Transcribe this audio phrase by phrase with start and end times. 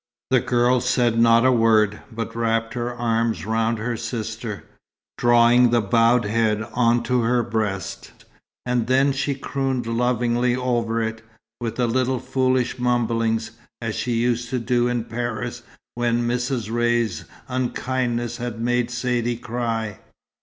[0.31, 4.63] The girl said not a word, but wrapped her arms round her sister,
[5.15, 8.25] drawing the bowed head on to her breast,
[8.65, 11.21] and then she crooned lovingly over it,
[11.59, 15.61] with little foolish mumblings, as she used to do in Paris
[15.93, 16.71] when Mrs.
[16.73, 19.99] Ray's unkindness had made Saidee cry.